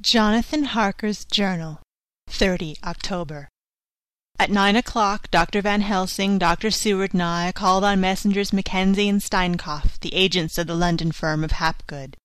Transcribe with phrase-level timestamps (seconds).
[0.00, 1.78] Jonathan Harker's Journal
[2.28, 3.50] 30 October
[4.38, 5.60] At nine o'clock Dr.
[5.60, 6.70] Van Helsing, Dr.
[6.70, 8.50] Seward and I called on Messrs.
[8.50, 12.16] Mackenzie and Steinkoff, the agents of the London firm of Hapgood.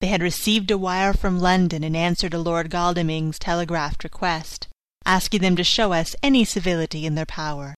[0.00, 4.66] They had received a wire from London in answer to Lord Godalming's telegraphed request,
[5.04, 7.76] asking them to show us any civility in their power.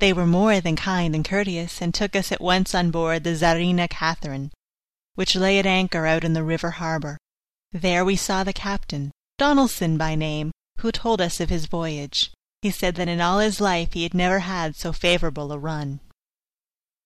[0.00, 3.34] They were more than kind and courteous, and took us at once on board the
[3.34, 4.52] Czarina Catherine,
[5.16, 7.18] which lay at anchor out in the river harbour.
[7.78, 12.30] There we saw the captain, Donaldson by name, who told us of his voyage.
[12.62, 16.00] He said that in all his life he had never had so favourable a run.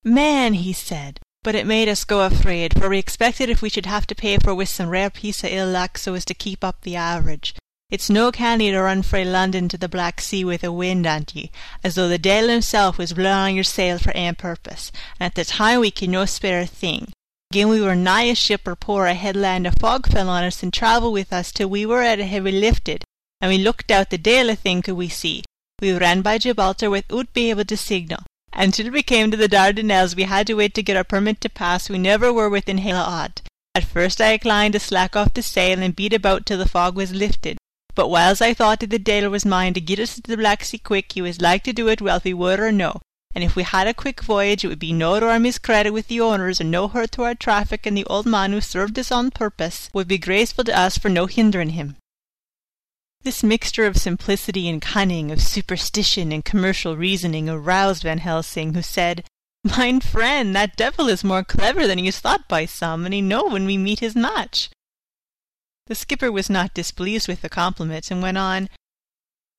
[0.04, 3.86] Man, he said, but it made us go afraid, for we expected if we should
[3.86, 6.62] have to pay for with some rare piece of ill luck so as to keep
[6.62, 7.56] up the average.
[7.90, 11.34] It's no canny to run frae London to the Black Sea with a wind ant
[11.34, 11.50] ye,
[11.82, 15.44] as though the devil himself was blowing your sail for ane purpose, and at the
[15.44, 17.12] time we could no spare a thing.
[17.52, 20.62] Gin we were nigh a ship or poor a headland a fog fell on us
[20.62, 23.02] and travelled with us till we were at a heavy lifted,
[23.40, 25.42] and we looked out the deil a thing could we see.
[25.80, 28.20] We ran by Gibraltar without being able to signal,
[28.52, 31.40] and till we came to the Dardanelles we had to wait to get our permit
[31.40, 31.90] to pass.
[31.90, 33.42] We never were within hail o' aught.
[33.74, 36.94] At first I inclined to slack off the sail and beat about till the fog
[36.94, 37.58] was lifted,
[37.96, 40.62] but whiles I thought that the deil was mine to get us to the Black
[40.62, 43.00] Sea quick, he was like to do it whether we would or no,
[43.34, 46.08] and if we had a quick voyage it would be no to our miscredit with
[46.08, 49.12] the owners and no hurt to our traffic and the old man who served us
[49.12, 51.96] on purpose would be graceful to us for no hindering him.
[53.22, 58.80] This mixture of simplicity and cunning, of superstition and commercial reasoning aroused Van Helsing, who
[58.80, 59.24] said,
[59.62, 63.20] Mine friend, that devil is more clever than he is thought by some, and he
[63.20, 64.70] know when we meet his match.
[65.86, 68.70] The skipper was not displeased with the compliment, and went on,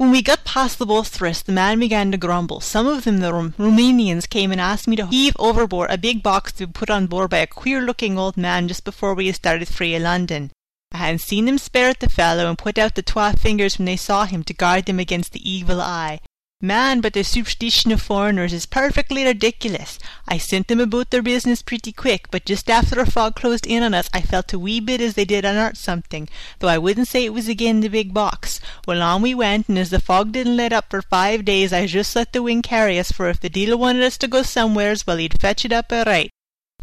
[0.02, 2.60] when we got past the Bosphorus the man began to grumble.
[2.60, 6.52] Some of them, the Roumanians, came and asked me to heave overboard a big box
[6.54, 9.94] to be put on board by a queer-looking old man just before we started free
[9.94, 10.50] of London.
[10.92, 13.86] I hadn't seen them spare at the fellow and put out the twa fingers when
[13.86, 16.20] they saw him to guard them against the evil eye.
[16.64, 19.98] Man, but the superstition of foreigners is perfectly ridiculous.
[20.28, 23.82] I sent them about their business pretty quick, but just after the fog closed in
[23.82, 26.30] on us I felt a wee bit as they did unearth something,
[26.60, 28.61] though I wouldn't say it was again the big box.
[28.88, 31.86] Well, on we went, and as the fog didn't let up for five days I
[31.86, 35.06] just let the wind carry us, for if the dealer wanted us to go somewheres,
[35.06, 36.32] well, he'd fetch it up all right.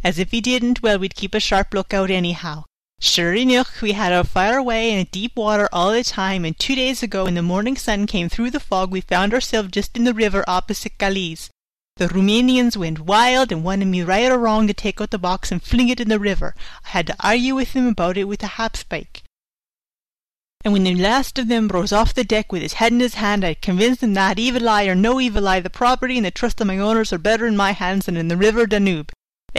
[0.05, 2.65] As if he didn't, well, we'd keep a sharp lookout anyhow.
[3.01, 6.75] Sure enough, we had our fire away in deep water all the time, and two
[6.75, 10.05] days ago, when the morning sun came through the fog, we found ourselves just in
[10.05, 11.51] the river opposite Galatz.
[11.97, 15.51] The Roumanians went wild and wanted me right or wrong to take out the box
[15.51, 16.55] and fling it in the river.
[16.87, 19.23] I had to argue with them about it with a handspike.
[20.65, 23.15] And when the last of them rose off the deck with his head in his
[23.15, 26.33] hand, I convinced them that, evil eye or no evil eye, the property and the
[26.33, 29.13] trust of my owners are better in my hands than in the river Danube.